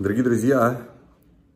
[0.00, 0.88] Дорогие друзья,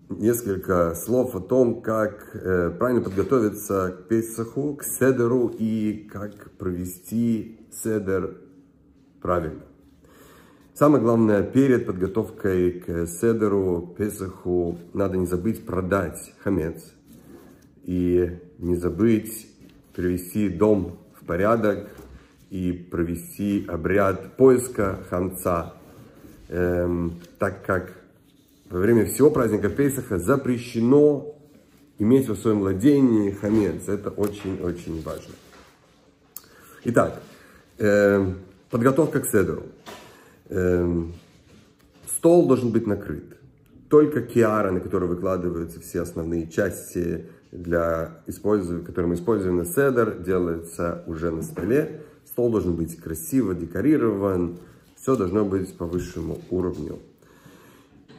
[0.09, 7.59] несколько слов о том, как э, правильно подготовиться к Песаху, к Седеру и как провести
[7.73, 8.37] Седер
[9.21, 9.63] правильно.
[10.73, 16.93] Самое главное, перед подготовкой к Седеру, Песаху, надо не забыть продать хамец
[17.83, 19.49] и не забыть
[19.97, 21.89] привести дом в порядок
[22.51, 25.75] и провести обряд поиска хамца,
[26.51, 27.98] эм, так как
[28.71, 31.35] во время всего праздника Песаха запрещено
[31.99, 33.89] иметь в своем владении хамец.
[33.89, 35.35] Это очень-очень важно.
[36.85, 37.21] Итак,
[37.79, 38.33] э,
[38.71, 39.65] подготовка к седеру.
[40.49, 41.05] Э,
[42.17, 43.25] стол должен быть накрыт.
[43.89, 50.19] Только киара, на которой выкладываются все основные части, для использования, которые мы используем на седер,
[50.19, 52.03] делается уже на столе.
[52.27, 54.59] Стол должен быть красиво декорирован.
[54.95, 56.99] Все должно быть по высшему уровню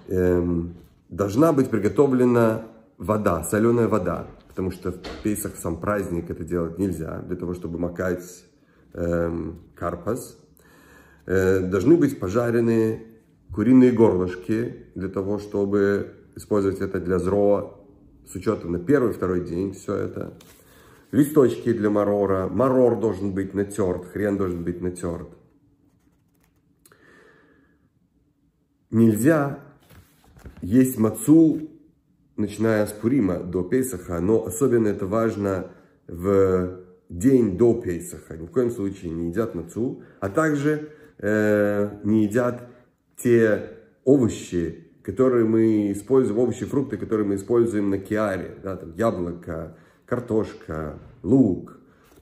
[0.09, 0.76] эм,
[1.08, 2.66] должна быть приготовлена
[2.98, 7.80] вода, соленая вода, потому что в Песах сам праздник это делать нельзя, для того, чтобы
[7.80, 8.23] макать
[8.94, 10.38] эм, карпас.
[11.25, 13.06] Э, должны быть пожаренные
[13.53, 17.76] куриные горлышки, для того, чтобы использовать это для зроа,
[18.28, 20.33] с учетом на первый, второй день, все это.
[21.11, 25.30] Листочки для марора, марор должен быть натерт, хрен должен быть натерт.
[28.92, 29.59] Нельзя
[30.61, 31.69] есть мацу,
[32.38, 35.71] начиная с Пурима до Песаха, но особенно это важно
[36.07, 36.79] в
[37.09, 38.38] день до Песаха.
[38.38, 42.67] Ни в коем случае не едят мацу, а также э, не едят
[43.17, 43.71] те
[44.03, 50.99] овощи, которые мы используем, овощи, фрукты, которые мы используем на киаре, да, там яблоко, картошка,
[51.23, 51.80] лук,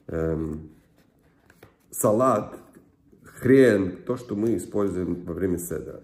[0.08, 0.70] эм,
[1.92, 2.58] салат,
[3.24, 6.02] хрен, то, что мы используем во время седра.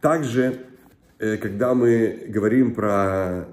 [0.00, 0.60] Также,
[1.18, 3.48] э, когда мы говорим про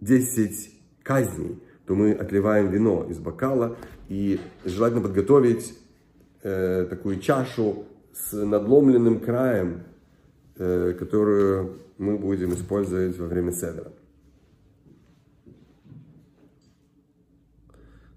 [0.00, 0.70] 10 э,
[1.02, 3.76] казней, то мы отливаем вино из бокала
[4.08, 5.74] и желательно подготовить
[6.42, 9.84] э, такую чашу с надломленным краем,
[10.56, 13.92] которую мы будем использовать во время седра.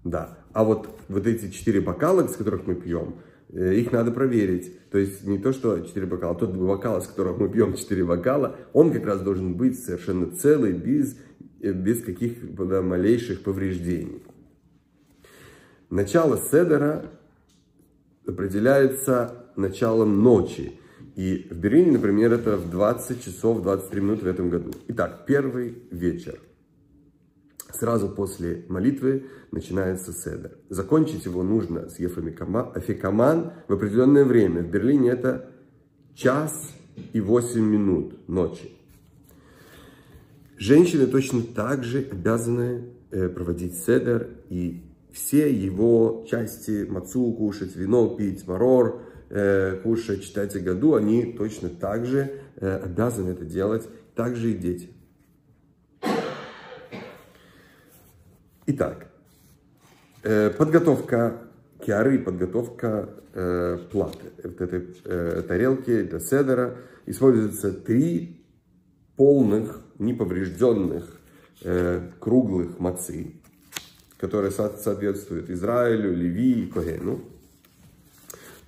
[0.02, 3.14] Да, а вот, вот эти четыре бокала, с которых мы пьем,
[3.54, 4.90] их надо проверить.
[4.90, 8.04] То есть не то, что 4 бокала, а тот бокал, с которого мы пьем 4
[8.04, 11.16] бокала, он как раз должен быть совершенно целый, без,
[11.60, 14.22] э, без каких-то малейших повреждений.
[15.90, 17.06] Начало седера
[18.26, 20.72] определяется началом ночи.
[21.14, 24.72] И в Берлине, например, это в 20 часов 23 минуты в этом году.
[24.88, 26.40] Итак, первый вечер–
[27.78, 30.52] Сразу после молитвы начинается седер.
[30.68, 34.62] Закончить его нужно с Ефамикаман в определенное время.
[34.62, 35.50] В Берлине это
[36.14, 36.70] час
[37.12, 38.70] и 8 минут ночи.
[40.56, 48.08] Женщины точно так же обязаны э, проводить седер и все его части, мацу кушать, вино
[48.14, 54.52] пить, марор э, кушать, читать году, они точно так же э, обязаны это делать, также
[54.52, 54.93] и дети.
[58.66, 59.08] Итак,
[60.22, 61.38] э, подготовка
[61.84, 66.78] киары, подготовка э, платы, вот этой э, тарелки для седера.
[67.04, 68.42] Используются три
[69.16, 71.20] полных, неповрежденных,
[72.18, 73.34] круглых мацы,
[74.16, 77.20] которые соответствуют Израилю, Ливии и Когену.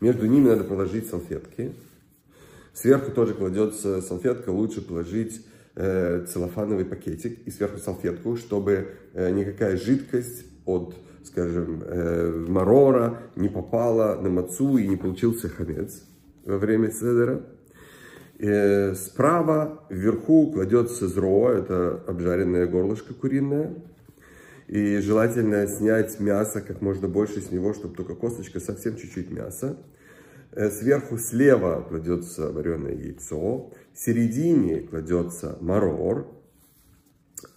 [0.00, 1.72] Между ними надо положить салфетки.
[2.74, 5.44] Сверху тоже кладется салфетка, лучше положить
[5.76, 13.48] э, целлофановый пакетик и сверху салфетку, чтобы э, никакая жидкость от, скажем, э, марора не
[13.48, 16.02] попала на мацу и не получился хамец
[16.44, 17.44] во время седера.
[18.38, 23.74] Э, справа вверху кладется зро, это обжаренное горлышко куриное.
[24.68, 29.76] И желательно снять мясо как можно больше с него, чтобы только косточка, совсем чуть-чуть мяса.
[30.56, 36.34] Э, сверху слева кладется вареное яйцо, в середине кладется марор,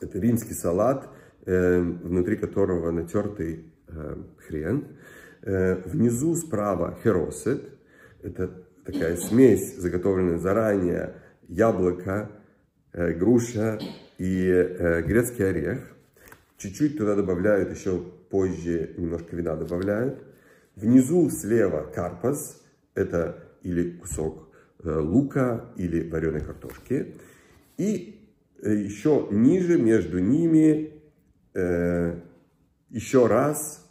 [0.02, 1.10] это римский салат,
[1.46, 4.16] э, внутри которого натертый э,
[4.46, 4.88] хрен.
[5.42, 7.70] Внизу справа херосет,
[8.22, 11.16] это такая смесь, заготовленная заранее,
[11.48, 12.30] яблоко,
[12.92, 13.80] груша
[14.18, 15.96] и грецкий орех.
[16.58, 20.22] Чуть-чуть туда добавляют, еще позже немножко вина добавляют.
[20.76, 22.62] Внизу слева карпас,
[23.00, 24.50] это или кусок
[24.84, 27.16] э, лука, или вареной картошки.
[27.78, 28.20] И
[28.62, 30.94] э, еще ниже, между ними,
[31.54, 32.20] э,
[32.90, 33.88] еще раз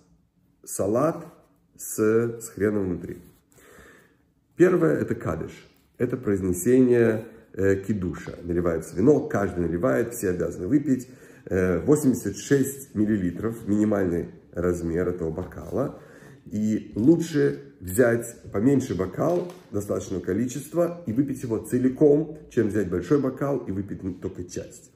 [0.64, 1.26] салат
[1.76, 3.18] с, с хреном внутри.
[4.56, 5.52] Первое– это кадыш.
[5.98, 7.26] Это произнесение
[7.86, 8.38] кидуша.
[8.44, 11.08] Наливается вино, каждый наливает, все обязаны выпить.
[11.46, 15.98] Э, 86 миллилитров– минимальный размер этого бокала.
[16.50, 23.58] И лучше взять поменьше бокал, достаточного количества, и выпить его целиком, чем взять большой бокал
[23.58, 24.90] и выпить только часть.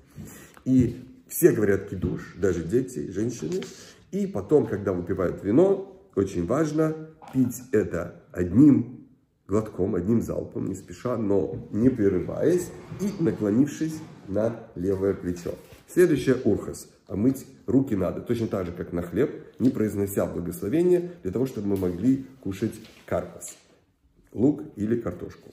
[0.65, 3.63] И все говорят кидуш, даже дети, женщины.
[4.11, 9.09] И потом, когда выпивают вино, очень важно пить это одним
[9.49, 12.69] глотком, одним залпом, не спеша, но не прерываясь
[13.01, 13.95] и наклонившись
[14.29, 15.55] на левое плечо.
[15.89, 16.89] Следующее урхас.
[17.12, 21.44] А мыть руки надо, точно так же, как на хлеб, не произнося благословение, для того,
[21.44, 22.73] чтобы мы могли кушать
[23.05, 23.55] карпас,
[24.32, 25.53] лук или картошку.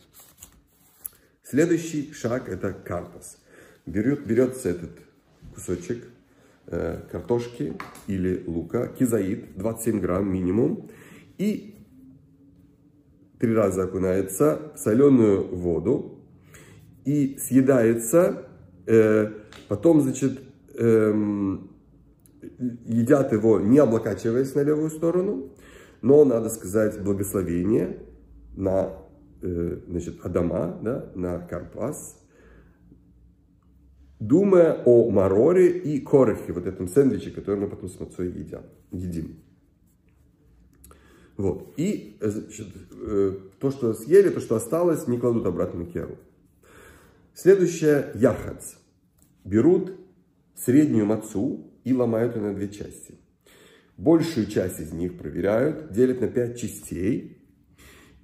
[1.44, 3.40] Следующий шаг– это карпас.
[3.86, 4.92] Берет, берется этот
[5.54, 6.06] кусочек
[6.68, 7.74] э, картошки
[8.08, 10.90] или лука, кизаид, 27 грамм минимум,
[11.38, 11.76] и
[13.38, 16.24] три раза окунается в соленую воду
[17.04, 18.48] и съедается,
[18.86, 19.30] э,
[19.68, 20.40] потом, значит,
[20.80, 21.72] эм,
[22.86, 25.52] едят его, не облокачиваясь на левую сторону,
[26.02, 28.00] но, надо сказать, благословение
[28.56, 28.94] на
[29.42, 32.18] э, значит, Адама, да, на Карпас,
[34.20, 38.62] думая о мароре и корохе, вот этом сэндвиче, который мы потом с мацой едим.
[38.92, 39.40] едим.
[41.38, 41.74] Вот.
[41.78, 46.18] И значит, э, то, что съели, то, что осталось, не кладут обратно на керу.
[47.34, 48.74] Следующее– яхац.
[49.46, 49.94] Берут
[50.66, 53.16] среднюю мацу и ломают ее на две части.
[53.98, 57.44] Большую часть из них проверяют, делят на пять частей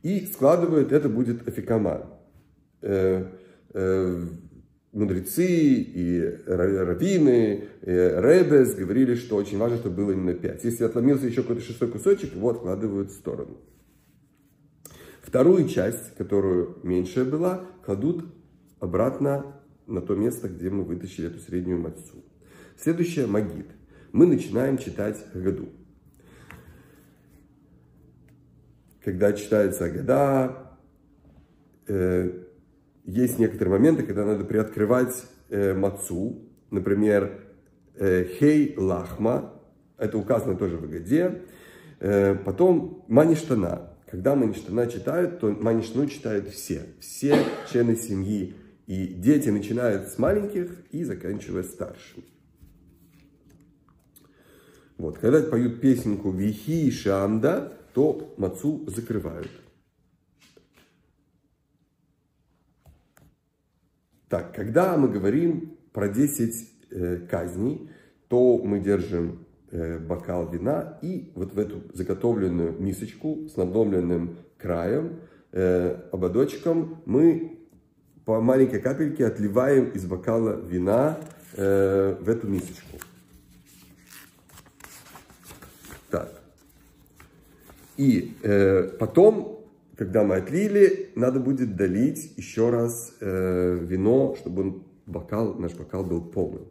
[0.03, 2.05] и складывают, это будет афикаман.
[2.81, 3.25] Э,
[3.73, 4.23] э,
[4.93, 10.63] мудрецы и раввины, и ребес говорили, что очень важно, чтобы было именно пять.
[10.63, 13.57] Если отломился еще какой-то шестой кусочек, его откладывают в сторону.
[15.21, 18.23] Вторую часть, которую меньшая была, кладут
[18.79, 22.23] обратно на то место, где мы вытащили эту среднюю мацу.
[22.77, 23.67] Следующее– магид.
[24.11, 25.69] Мы начинаем читать Агаду.
[29.03, 30.77] Когда читается Агада,
[31.87, 32.43] э,
[33.05, 36.49] есть некоторые моменты, когда надо приоткрывать э, мацу.
[36.71, 37.39] Например,
[37.95, 39.53] э, хей лахма.
[39.97, 41.43] Это указано тоже в Агаде.
[41.99, 43.91] Э, потом маништана.
[44.09, 46.81] Когда маништана читают, то маништану читают все.
[46.99, 47.38] Все
[47.71, 48.55] члены семьи.
[48.87, 52.25] И дети начинают с маленьких и заканчивая старшими.
[54.97, 59.51] Вот, когда поют песенку «Вихи Шамда», то мацу закрывают.
[64.29, 67.89] Так, когда мы говорим про 10 э, казней,
[68.27, 75.19] то мы держим э, бокал вина и вот в эту заготовленную мисочку с надломленным краем,
[75.51, 77.54] э, ободочком мы
[78.25, 81.19] по маленькой капельке отливаем из бокала вина
[81.54, 82.98] э, в эту мисочку.
[86.10, 86.42] Так.
[87.98, 89.63] И э, потом,
[89.95, 96.04] когда мы отлили, надо будет долить еще раз э, вино, чтобы он, бокал, наш бокал
[96.04, 96.68] был полным.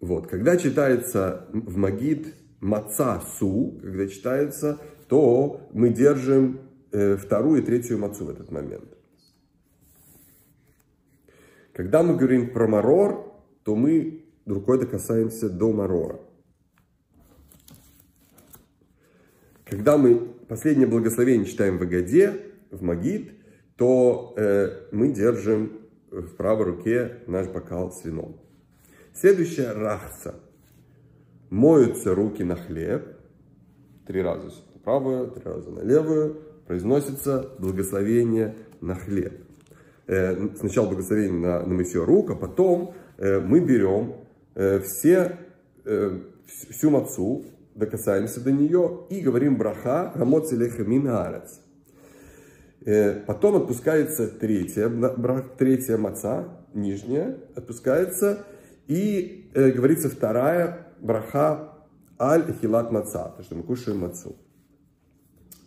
[0.00, 6.58] Вот, когда читается в Магид маца су, когда читается, то мы держим
[6.92, 8.96] вторую и третью мацу в этот момент.
[11.72, 13.32] Когда мы говорим про марор,
[13.64, 16.20] то мы рукой докасаемся до марора.
[19.64, 20.16] Когда мы
[20.48, 23.32] последнее благословение читаем в Агаде, в Магид,
[23.76, 25.80] то э, мы держим
[26.10, 28.38] в правой руке наш бокал с вином.
[29.14, 30.34] Следующее– рахца.
[31.48, 33.16] Моются руки на хлеб.
[34.06, 36.51] Три раза на правую, три раза на левую.
[36.72, 39.44] Произносится благословение на хлеб.
[40.06, 44.14] Э, сначала благословение на, на мытье рук, а потом э, мы берем
[44.54, 45.36] э, все,
[46.46, 51.10] всю мацу, докасаемся до нее и говорим браха рамот илеха мин
[52.86, 54.88] э, Потом отпускается третья,
[55.58, 58.46] третья маца, нижняя, отпускается
[58.86, 61.74] и э, говорится вторая браха
[62.18, 64.36] аль хилат маца, потому что мы кушаем мацу.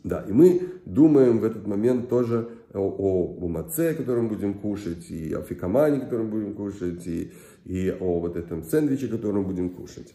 [0.06, 4.54] Да, и мы думаем в этот момент тоже о, о, о маце, который мы будем
[4.54, 7.32] кушать, и о фикамане, который мы будем кушать, и,
[7.66, 10.14] и о вот этом сэндвиче, который мы будем кушать.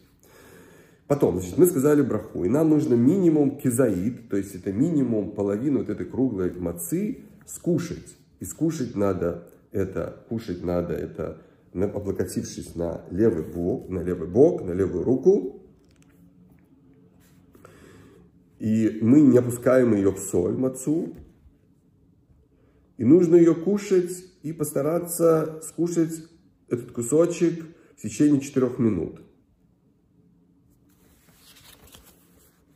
[1.07, 5.79] Потом, значит, мы сказали браху, и нам нужно минимум кизаид, то есть это минимум половину
[5.79, 8.15] вот этой круглой мацы скушать.
[8.39, 11.41] И скушать надо это, кушать надо это,
[11.73, 15.60] облокотившись на левый бок, на левый бок, на левую руку.
[18.61, 21.15] И мы не опускаем ее в соль, мацу.
[22.97, 24.11] И нужно ее кушать
[24.43, 26.13] и постараться скушать
[26.67, 27.65] этот кусочек
[27.97, 29.19] в течение 4 минут.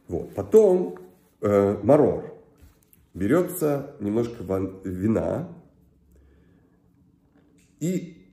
[0.08, 0.34] Вот.
[0.34, 0.98] Потом
[1.42, 2.34] э, марор.
[3.14, 4.42] Берется немножко
[4.84, 5.56] вина
[7.80, 8.26] и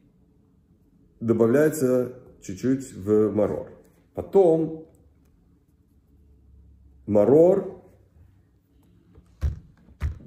[1.21, 3.69] добавляется чуть-чуть в марор.
[4.15, 4.87] Потом
[7.07, 7.83] марор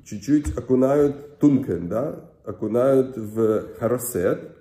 [0.06, 4.56] чуть-чуть окунают тункен, да, окунают в харасет.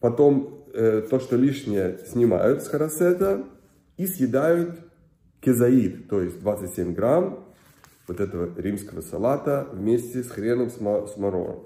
[0.00, 3.44] Потом э, то, что лишнее, снимают с харасета
[3.96, 4.80] и съедают
[5.40, 7.44] кезаид, то есть 27 грамм
[8.06, 11.64] вот этого римского салата вместе с хреном с, с марором.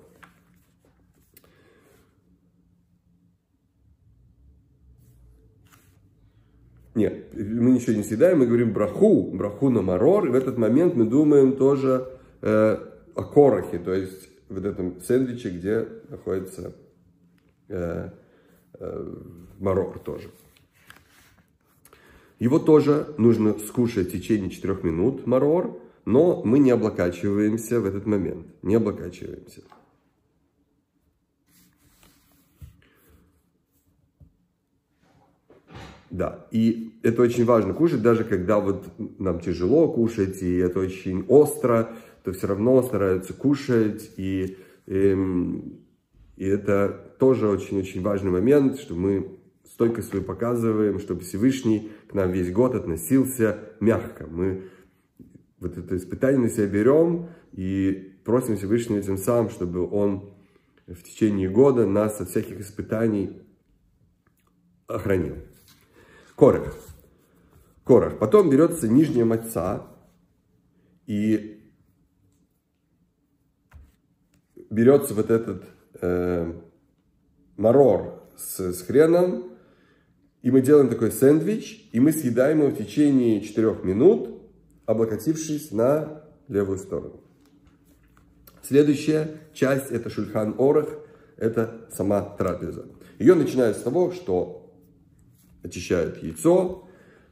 [6.95, 10.95] Нет, мы ничего не съедаем, мы говорим браху, браху на марор, и в этот момент
[10.95, 12.07] мы думаем тоже
[12.43, 12.79] э,
[13.15, 16.75] о корохе, то есть в этом сэндвиче, где находится
[17.69, 18.11] э,
[18.79, 19.15] э,
[19.59, 20.29] марор тоже.
[22.39, 28.05] Его тоже нужно скушать в течение 4 минут, марор, но мы не облокачиваемся в этот
[28.05, 29.63] момент, не облокачиваемся.
[36.13, 38.85] Да, и это очень важно кушать, даже когда вот
[39.19, 41.89] нам тяжело кушать, и это очень остро,
[42.23, 45.81] то все равно стараются кушать, и, и, эм,
[46.37, 52.31] и это тоже очень-очень важный момент, что мы стойкость свою показываем, чтобы Всевышний к нам
[52.31, 54.27] весь год относился мягко.
[54.27, 54.65] Мы
[55.61, 60.35] вот это испытание на себя берем и просим Всевышнего тем самым, чтобы он
[60.87, 63.41] в течение года нас от всяких испытаний
[64.89, 65.37] охранил.
[66.37, 66.75] Корах.
[67.85, 68.19] Корах.
[68.19, 69.87] Потом берется нижняя моча
[71.07, 71.63] и
[74.71, 75.65] берется вот этот
[76.01, 76.53] э,
[77.57, 79.53] марор с, с хреном,
[80.43, 84.43] и мы делаем такой сэндвич, и мы съедаем его в течение 4 минут,
[84.87, 87.21] облокотившись на левую сторону.
[88.63, 90.89] Следующая часть это шульхан орах,
[91.37, 92.87] это сама трапеза.
[93.19, 94.62] Ее начинают с того, что
[95.63, 96.85] очищают яйцо,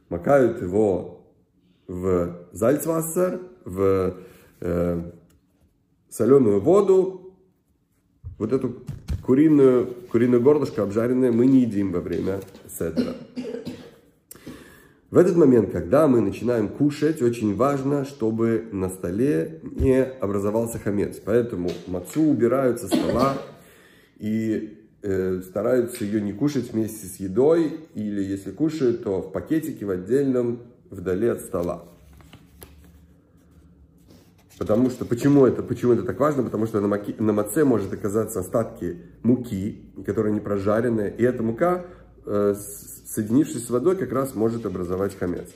[0.09, 1.27] макают его
[1.87, 4.15] в зальцвассер, в
[4.61, 5.11] э,
[6.09, 7.33] соленую воду.
[8.37, 8.83] Вот эту
[9.25, 13.13] куриную, куриную горлышко обжаренное мы не едим во время седра.
[15.11, 21.19] В этот момент, когда мы начинаем кушать, очень важно, чтобы на столе не образовался хамец.
[21.23, 23.37] Поэтому мацу убирают со стола
[24.17, 29.89] и стараются ее не кушать вместе с едой, или если кушают, то в пакетике в
[29.89, 30.59] отдельном,
[30.91, 31.85] вдали от стола.
[34.61, 36.43] Потому что, почему это, почему это так важно?
[36.43, 41.41] Потому что на, маки, на маце может оказаться остатки муки, которая не прожаренная, и эта
[41.41, 41.87] мука,
[42.27, 42.53] э,
[43.07, 45.49] соединившись с водой, как раз может образовать хамец.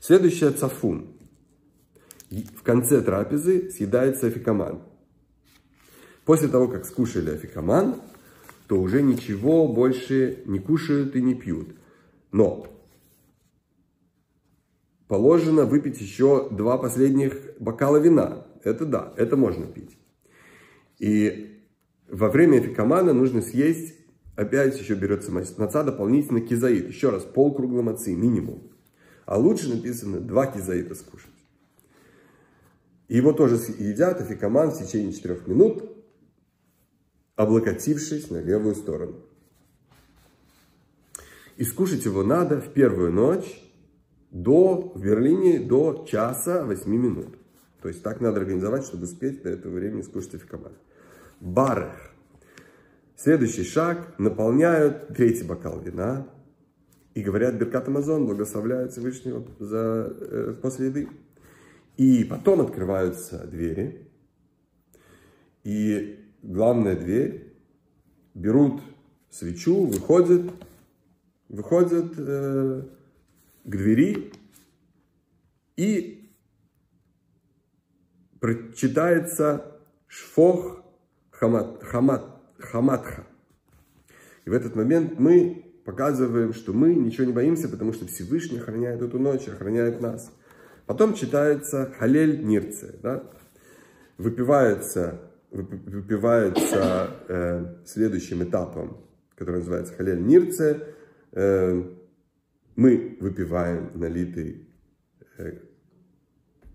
[0.00, 1.06] Следующее цафун.
[2.30, 4.82] В конце трапезы съедается афикаман.
[6.24, 7.96] После того, как скушали афикаман,
[8.68, 11.74] то уже ничего больше не кушают и не пьют.
[12.30, 12.66] Но
[15.08, 18.46] положено выпить еще два последних бокала вина.
[18.62, 19.98] Это да, это можно пить.
[20.98, 21.60] И
[22.08, 23.94] во время афикамана нужно съесть,
[24.36, 26.88] опять еще берется маца дополнительно кизаид.
[26.88, 28.70] Еще раз, полкруглой мацы минимум.
[29.26, 31.30] А лучше написано два кизаида скушать.
[33.08, 35.91] Его тоже едят афикаман в течение 4 минут
[37.36, 39.16] облокотившись на левую сторону.
[41.56, 43.62] И скушать его надо в первую ночь
[44.30, 47.36] до, в Берлине до часа 8 минут.
[47.82, 50.72] То есть так надо организовать, чтобы успеть до этого времени скушать афикамат.
[51.40, 52.12] Барех.
[53.16, 54.18] Следующий шаг.
[54.18, 56.26] Наполняют третий бокал вина.
[57.14, 61.08] И говорят Беркат Амазон, благословляют Всевышнего за, э, после еды.
[61.98, 64.08] И потом открываются двери.
[65.64, 67.54] И главная дверь,
[68.34, 68.82] берут
[69.30, 70.52] свечу, выходят,
[71.48, 72.82] выходят э,
[73.64, 74.32] к двери
[75.76, 76.30] и
[78.40, 80.84] прочитается шфох
[81.30, 82.24] хамат, хамат,
[82.58, 83.26] хаматха.
[84.44, 89.00] И в этот момент мы показываем, что мы ничего не боимся, потому что Всевышний охраняет
[89.02, 90.30] эту ночь, охраняет нас.
[90.86, 93.24] Потом читается Халель Нирце, да?
[94.18, 99.04] выпивается выпивается э, следующим этапом,
[99.34, 100.94] который называется халель нирце,
[101.32, 101.82] э,
[102.74, 104.66] мы выпиваем налитый
[105.36, 105.58] э,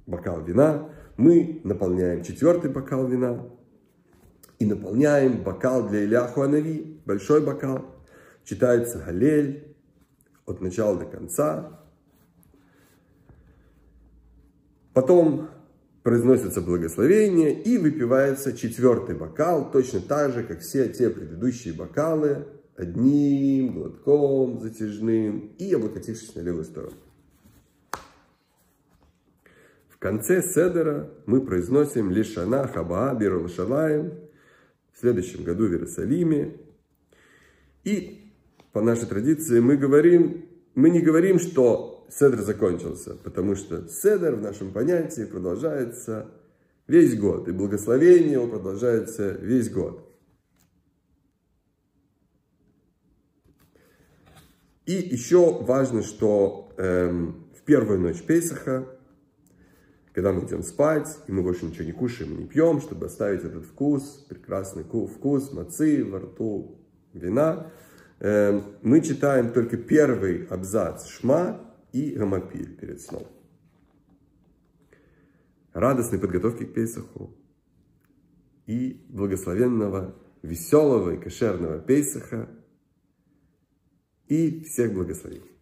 [0.06, 3.50] бокал вина, мы наполняем четвертый бокал вина
[4.60, 7.96] и наполняем бокал для Ильяху Анави, большой бокал.
[8.44, 9.76] Читается Галель
[10.46, 11.82] от начала до конца.
[14.94, 15.50] Потом
[16.08, 22.48] произносится благословение и выпивается четвертый бокал, точно так же, как все те предыдущие бокалы,
[22.78, 26.96] одним глотком затяжным и облокотившись на левую сторону.
[29.90, 34.14] В конце Седера мы произносим Лишана Хаба Бирулшалаем
[34.94, 36.56] в следующем году в Иерусалиме.
[37.84, 38.32] И
[38.72, 44.42] по нашей традиции мы говорим, мы не говорим, что Седр закончился, потому что Седр в
[44.42, 46.30] нашем понятии продолжается
[46.88, 50.04] весь год, и благословение его продолжается весь год.
[54.86, 58.88] И еще важно, что эм, в первую ночь Песаха
[60.18, 63.66] когда мы идем спать, и мы больше ничего не кушаем не пьем, чтобы оставить этот
[63.66, 66.80] вкус, прекрасный вкус мацы во рту
[67.14, 67.68] вина,
[68.20, 71.62] эм, мы читаем только первый абзац Шма
[71.98, 73.28] и Гамапиль перед сном.
[75.74, 77.36] Радостной подготовки к Песаху
[78.68, 82.50] и благословенного, веселого и кошерного Песаха
[84.28, 85.57] и всех благословений.